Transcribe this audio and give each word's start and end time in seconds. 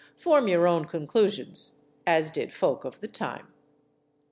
Form 0.17 0.47
your 0.47 0.67
own 0.67 0.85
conclusions, 0.85 1.85
as 2.07 2.31
did 2.31 2.51
folk 2.51 2.85
of 2.85 3.01
the 3.01 3.07
time. 3.07 3.49